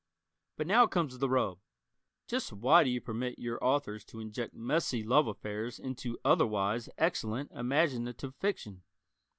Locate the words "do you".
2.83-2.99